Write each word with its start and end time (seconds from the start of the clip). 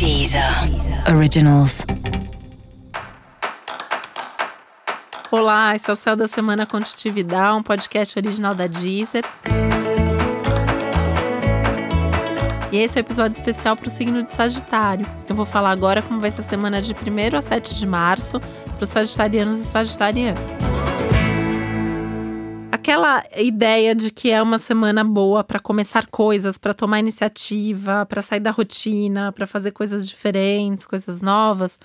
Deezer 0.00 0.42
Originals. 1.14 1.84
Olá, 5.30 5.76
esse 5.76 5.90
é 5.90 5.92
o 5.92 5.96
Céu 5.96 6.16
da 6.16 6.26
Semana 6.26 6.64
Contitividade, 6.64 7.58
um 7.58 7.62
podcast 7.62 8.18
original 8.18 8.54
da 8.54 8.66
Deezer. 8.66 9.22
E 12.72 12.78
esse 12.78 12.98
é 12.98 13.02
o 13.02 13.04
um 13.04 13.06
episódio 13.06 13.36
especial 13.36 13.76
para 13.76 13.88
o 13.88 13.90
signo 13.90 14.22
de 14.22 14.30
Sagitário. 14.30 15.04
Eu 15.28 15.34
vou 15.34 15.44
falar 15.44 15.70
agora 15.70 16.00
como 16.00 16.18
vai 16.18 16.30
ser 16.30 16.40
a 16.40 16.44
semana 16.44 16.80
de 16.80 16.94
1 16.94 17.36
a 17.36 17.42
7 17.42 17.74
de 17.74 17.86
março 17.86 18.40
para 18.40 18.84
os 18.84 18.88
sagitarianos 18.88 19.60
e 19.60 19.64
sagitarianas 19.64 20.69
aquela 22.90 23.22
ideia 23.36 23.94
de 23.94 24.10
que 24.10 24.32
é 24.32 24.42
uma 24.42 24.58
semana 24.58 25.04
boa 25.04 25.44
para 25.44 25.60
começar 25.60 26.06
coisas, 26.06 26.58
para 26.58 26.74
tomar 26.74 26.98
iniciativa, 26.98 28.04
para 28.04 28.20
sair 28.20 28.40
da 28.40 28.50
rotina, 28.50 29.30
para 29.30 29.46
fazer 29.46 29.70
coisas 29.70 30.08
diferentes, 30.08 30.86
coisas 30.86 31.22
novas, 31.22 31.78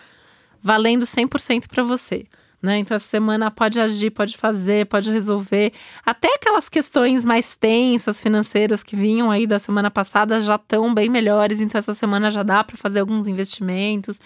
valendo 0.59 1.05
100% 1.05 1.67
para 1.67 1.83
você. 1.83 2.25
Né? 2.59 2.79
Então, 2.79 2.95
essa 2.95 3.07
semana 3.07 3.51
pode 3.51 3.79
agir, 3.79 4.09
pode 4.09 4.35
fazer, 4.35 4.87
pode 4.87 5.11
resolver. 5.11 5.73
Até 6.03 6.33
aquelas 6.33 6.67
questões 6.69 7.23
mais 7.23 7.55
tensas 7.55 8.19
financeiras 8.19 8.81
que 8.81 8.95
vinham 8.95 9.29
aí 9.29 9.45
da 9.45 9.59
semana 9.59 9.91
passada 9.91 10.39
já 10.39 10.55
estão 10.55 10.91
bem 10.91 11.07
melhores. 11.07 11.61
Então, 11.61 11.77
essa 11.77 11.93
semana 11.93 12.31
já 12.31 12.41
dá 12.41 12.63
para 12.63 12.77
fazer 12.77 13.01
alguns 13.01 13.27
investimentos. 13.27 14.19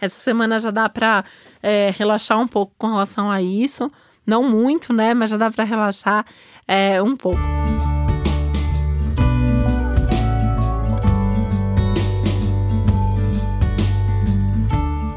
Essa 0.00 0.18
semana 0.18 0.58
já 0.58 0.70
dá 0.70 0.88
para 0.88 1.26
é, 1.62 1.92
relaxar 1.94 2.40
um 2.40 2.48
pouco 2.48 2.72
com 2.78 2.86
relação 2.86 3.30
a 3.30 3.42
isso. 3.42 3.92
Não 4.26 4.48
muito, 4.48 4.92
né? 4.92 5.14
Mas 5.14 5.30
já 5.30 5.36
dá 5.36 5.50
para 5.50 5.64
relaxar 5.64 6.24
é, 6.66 7.02
um 7.02 7.16
pouco. 7.16 7.40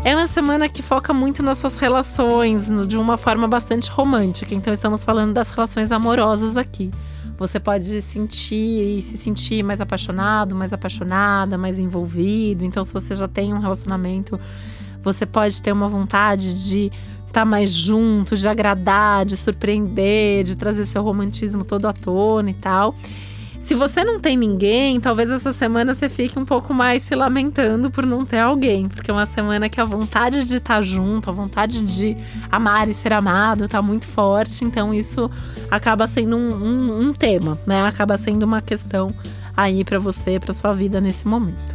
É 0.06 0.16
uma 0.16 0.28
semana 0.28 0.70
que 0.70 0.84
foca 0.84 1.12
muito 1.12 1.42
nas 1.42 1.58
suas 1.58 1.80
relações, 1.80 2.70
de 2.88 2.96
uma 2.96 3.18
forma 3.18 3.48
bastante 3.48 3.90
romântica. 3.90 4.54
Então, 4.54 4.72
estamos 4.72 5.04
falando 5.04 5.34
das 5.34 5.50
relações 5.50 5.92
amorosas 5.92 6.58
aqui. 6.58 6.92
Você 7.38 7.60
pode 7.60 8.02
sentir 8.04 9.02
se 9.02 9.18
sentir 9.18 9.64
mais 9.64 9.82
apaixonado, 9.82 10.56
mais 10.56 10.72
apaixonada, 10.72 11.58
mais 11.58 11.80
envolvido. 11.80 12.64
Então, 12.64 12.84
se 12.84 12.94
você 12.94 13.16
já 13.16 13.28
tem 13.28 13.52
um 13.52 13.58
relacionamento, 13.58 14.40
você 15.02 15.26
pode 15.26 15.60
ter 15.60 15.72
uma 15.72 15.88
vontade 15.88 16.70
de 16.70 16.92
estar 17.36 17.42
tá 17.42 17.46
mais 17.46 17.72
junto, 17.74 18.38
de 18.38 18.48
agradar, 18.48 19.26
de 19.26 19.36
surpreender, 19.36 20.44
de 20.44 20.56
trazer 20.56 20.86
seu 20.86 21.04
romantismo 21.04 21.66
todo 21.66 21.86
à 21.86 21.92
tona 21.92 22.50
e 22.50 22.54
tal. 22.54 22.96
Se 23.60 23.74
você 23.74 24.04
não 24.04 24.20
tem 24.20 24.38
ninguém, 24.38 25.00
talvez 25.00 25.30
essa 25.30 25.52
semana 25.52 25.94
você 25.94 26.08
fique 26.08 26.38
um 26.38 26.46
pouco 26.46 26.74
mais 26.74 27.02
se 27.02 27.16
lamentando 27.16 27.90
por 27.90 28.06
não 28.06 28.24
ter 28.24 28.38
alguém, 28.38 28.88
porque 28.88 29.10
é 29.10 29.14
uma 29.14 29.26
semana 29.26 29.68
que 29.68 29.82
a 29.82 29.86
vontade 29.86 30.46
de 30.46 30.58
estar 30.58 30.82
junto, 30.84 31.30
a 31.30 31.34
vontade 31.34 31.82
de 31.82 32.16
amar 32.52 32.88
e 32.88 32.94
ser 32.94 33.12
amado 33.12 33.68
tá 33.68 33.82
muito 33.82 34.08
forte, 34.08 34.64
então 34.64 34.94
isso 34.94 35.30
acaba 35.70 36.06
sendo 36.06 36.38
um, 36.38 36.54
um, 36.54 37.02
um 37.08 37.14
tema, 37.14 37.58
né? 37.66 37.82
Acaba 37.88 38.16
sendo 38.18 38.44
uma 38.44 38.62
questão 38.62 39.14
aí 39.58 39.84
para 39.84 39.98
você, 39.98 40.40
para 40.40 40.54
sua 40.54 40.72
vida 40.72 41.02
nesse 41.02 41.28
momento. 41.28 41.75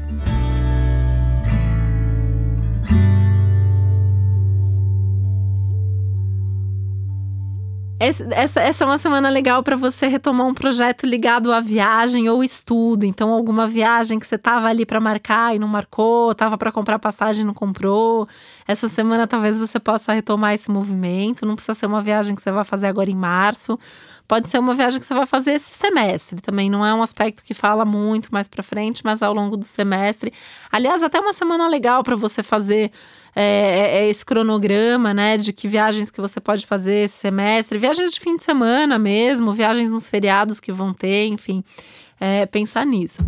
Essa, 8.02 8.60
essa 8.62 8.84
é 8.84 8.86
uma 8.86 8.96
semana 8.96 9.28
legal 9.28 9.62
para 9.62 9.76
você 9.76 10.06
retomar 10.06 10.46
um 10.46 10.54
projeto 10.54 11.04
ligado 11.04 11.52
à 11.52 11.60
viagem 11.60 12.30
ou 12.30 12.42
estudo. 12.42 13.04
Então, 13.04 13.30
alguma 13.30 13.66
viagem 13.66 14.18
que 14.18 14.26
você 14.26 14.38
tava 14.38 14.68
ali 14.68 14.86
para 14.86 14.98
marcar 14.98 15.54
e 15.54 15.58
não 15.58 15.68
marcou, 15.68 16.34
tava 16.34 16.56
para 16.56 16.72
comprar 16.72 16.98
passagem 16.98 17.42
e 17.42 17.46
não 17.46 17.52
comprou. 17.52 18.26
Essa 18.66 18.88
semana 18.88 19.26
talvez 19.26 19.60
você 19.60 19.78
possa 19.78 20.14
retomar 20.14 20.54
esse 20.54 20.70
movimento. 20.70 21.44
Não 21.44 21.54
precisa 21.54 21.74
ser 21.74 21.84
uma 21.84 22.00
viagem 22.00 22.34
que 22.34 22.40
você 22.40 22.50
vai 22.50 22.64
fazer 22.64 22.86
agora 22.86 23.10
em 23.10 23.14
março. 23.14 23.78
Pode 24.30 24.48
ser 24.48 24.60
uma 24.60 24.76
viagem 24.76 25.00
que 25.00 25.04
você 25.06 25.12
vai 25.12 25.26
fazer 25.26 25.54
esse 25.54 25.74
semestre. 25.74 26.40
Também 26.40 26.70
não 26.70 26.86
é 26.86 26.94
um 26.94 27.02
aspecto 27.02 27.42
que 27.42 27.52
fala 27.52 27.84
muito 27.84 28.28
mais 28.30 28.46
para 28.46 28.62
frente, 28.62 29.04
mas 29.04 29.24
ao 29.24 29.34
longo 29.34 29.56
do 29.56 29.64
semestre. 29.64 30.32
Aliás, 30.70 31.02
até 31.02 31.18
uma 31.18 31.32
semana 31.32 31.66
legal 31.66 32.04
para 32.04 32.14
você 32.14 32.40
fazer 32.40 32.92
é, 33.34 33.42
é, 33.42 33.96
é, 33.96 34.08
esse 34.08 34.24
cronograma, 34.24 35.12
né, 35.12 35.36
de 35.36 35.52
que 35.52 35.66
viagens 35.66 36.12
que 36.12 36.20
você 36.20 36.38
pode 36.40 36.64
fazer 36.64 37.06
esse 37.06 37.16
semestre, 37.16 37.76
viagens 37.76 38.12
de 38.12 38.20
fim 38.20 38.36
de 38.36 38.44
semana 38.44 39.00
mesmo, 39.00 39.52
viagens 39.52 39.90
nos 39.90 40.08
feriados 40.08 40.60
que 40.60 40.70
vão 40.70 40.94
ter, 40.94 41.26
enfim, 41.26 41.64
é, 42.20 42.46
pensar 42.46 42.86
nisso. 42.86 43.26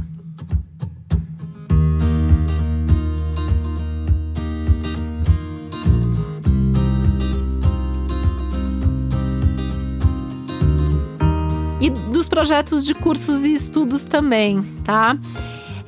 Dos 12.22 12.28
projetos 12.28 12.86
de 12.86 12.94
cursos 12.94 13.44
e 13.44 13.52
estudos 13.52 14.04
também, 14.04 14.62
tá? 14.84 15.18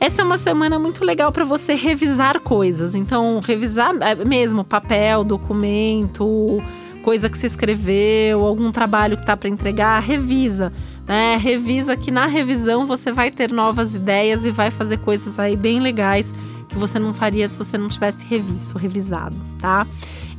Essa 0.01 0.23
é 0.23 0.25
uma 0.25 0.37
semana 0.37 0.81
muito 0.81 1.05
legal 1.05 1.31
para 1.31 1.45
você 1.45 1.77
revisar 1.77 2.41
coisas. 2.41 2.97
Então, 2.97 3.39
revisar 3.39 3.95
é, 4.01 4.17
mesmo 4.17 4.65
papel, 4.65 5.23
documento, 5.23 6.61
coisa 7.05 7.31
que 7.31 7.39
você 7.39 7.47
escreveu, 7.47 8.45
algum 8.45 8.73
trabalho 8.73 9.17
que 9.17 9.25
tá 9.25 9.37
para 9.37 9.49
entregar, 9.49 10.01
revisa, 10.01 10.73
né? 11.07 11.37
Revisa 11.37 11.97
que 11.97 12.11
na 12.11 12.27
revisão 12.27 12.85
você 12.85 13.13
vai 13.13 13.31
ter 13.31 13.53
novas 13.53 13.95
ideias 13.95 14.45
e 14.45 14.51
vai 14.51 14.73
fazer 14.73 14.99
coisas 14.99 15.39
aí 15.39 15.55
bem 15.55 15.79
legais 15.79 16.35
que 16.69 16.77
você 16.77 16.99
não 16.99 17.15
faria 17.15 17.47
se 17.47 17.57
você 17.57 17.79
não 17.79 17.89
tivesse 17.89 18.25
revisto, 18.25 18.77
revisado, 18.77 19.37
tá? 19.61 19.87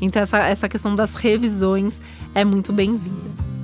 Então 0.01 0.22
essa, 0.22 0.39
essa 0.39 0.67
questão 0.67 0.94
das 0.94 1.16
revisões 1.16 2.01
é 2.34 2.44
muito 2.44 2.73
bem-vinda. 2.73 3.54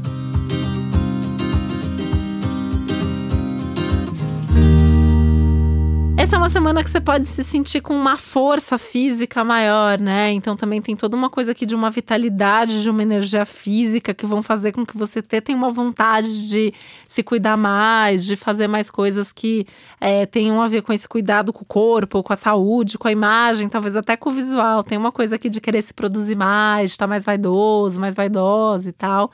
Uma 6.42 6.50
semana 6.50 6.84
que 6.84 6.90
você 6.90 7.00
pode 7.00 7.28
se 7.28 7.44
sentir 7.44 7.82
com 7.82 7.94
uma 7.94 8.18
força 8.18 8.76
física 8.76 9.44
maior, 9.44 10.02
né? 10.02 10.32
Então 10.32 10.56
também 10.56 10.82
tem 10.82 10.96
toda 10.96 11.16
uma 11.16 11.30
coisa 11.30 11.52
aqui 11.52 11.68
de 11.68 11.76
uma 11.76 11.92
vitalidade, 11.92 12.82
de 12.82 12.90
uma 12.90 13.04
energia 13.04 13.46
física 13.46 14.12
que 14.12 14.26
vão 14.26 14.42
fazer 14.42 14.72
com 14.72 14.84
que 14.84 14.98
você 14.98 15.22
tenha 15.22 15.56
uma 15.56 15.70
vontade 15.70 16.50
de 16.50 16.74
se 17.08 17.22
cuidar 17.22 17.56
mais, 17.56 18.26
de 18.26 18.36
fazer 18.36 18.68
mais 18.68 18.90
coisas 18.90 19.32
que 19.32 19.68
é, 20.00 20.26
tenham 20.26 20.60
a 20.60 20.68
ver 20.68 20.82
com 20.82 20.92
esse 20.92 21.08
cuidado 21.08 21.54
com 21.54 21.62
o 21.62 21.66
corpo, 21.66 22.24
com 22.24 22.34
a 22.34 22.36
saúde, 22.36 22.98
com 22.98 23.08
a 23.08 23.12
imagem, 23.12 23.70
talvez 23.70 23.96
até 23.96 24.18
com 24.18 24.32
o 24.32 24.34
visual. 24.34 24.84
Tem 24.84 24.98
uma 24.98 25.12
coisa 25.12 25.36
aqui 25.36 25.48
de 25.48 25.62
querer 25.62 25.84
se 25.84 25.94
produzir 25.94 26.34
mais, 26.34 26.90
estar 26.90 27.06
mais 27.06 27.24
vaidoso, 27.24 28.02
mais 28.02 28.16
vaidosa 28.16 28.90
e 28.90 28.94
tal. 28.94 29.30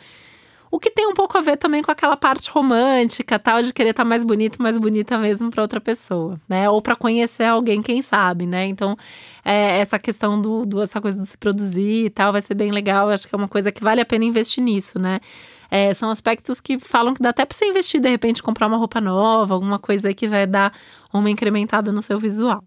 O 0.70 0.80
que 0.80 0.92
tem 0.92 1.08
um 1.08 1.14
pouco 1.14 1.38
a 1.38 1.42
ver 1.42 1.58
também 1.58 1.82
com 1.82 1.92
aquela 1.92 2.18
parte 2.18 2.50
romântica, 2.50 3.40
tal, 3.40 3.62
de 3.62 3.74
querer 3.74 3.92
estar 3.92 4.04
tá 4.04 4.10
mais 4.10 4.24
bonito, 4.24 4.62
mais 4.62 4.78
bonita 4.78 5.18
mesmo 5.18 5.50
para 5.50 5.62
outra 5.62 5.80
pessoa, 5.80 6.40
né? 6.48 6.70
Ou 6.70 6.82
para 6.82 6.96
conhecer 6.96 7.46
alguém, 7.46 7.82
quem 7.82 8.02
sabe, 8.02 8.46
né? 8.46 8.66
Então, 8.66 8.96
é, 9.46 9.80
essa 9.80 9.98
questão 9.98 10.40
do, 10.40 10.64
do, 10.64 10.82
essa 10.82 11.00
coisa 11.00 11.18
de 11.18 11.26
se 11.26 11.38
produzir 11.38 12.06
e 12.06 12.10
tal, 12.10 12.32
vai 12.34 12.42
ser 12.42 12.54
bem 12.54 12.72
legal. 12.72 13.10
Acho 13.10 13.28
que 13.28 13.36
é 13.36 13.38
uma 13.38 13.48
coisa 13.48 13.72
que 13.72 13.82
vale 13.82 14.02
a 14.02 14.06
pena 14.06 14.26
investir 14.26 14.64
nisso, 14.64 15.00
né? 15.00 15.20
É, 15.72 15.94
são 15.94 16.10
aspectos 16.10 16.60
que 16.62 16.80
falam 16.80 17.14
que 17.14 17.22
dá 17.22 17.30
até 17.30 17.46
para 17.46 17.58
você 17.58 17.66
investir, 17.66 18.02
de 18.02 18.10
repente, 18.10 18.44
comprar 18.44 18.68
uma 18.68 18.78
roupa 18.78 19.00
nova, 19.00 19.54
alguma 19.54 19.80
coisa 19.80 20.14
que 20.14 20.28
vai 20.28 20.46
dar 20.48 20.74
uma 21.14 21.30
incrementada 21.30 21.92
no 21.92 22.02
seu 22.02 22.20
visual. 22.20 22.67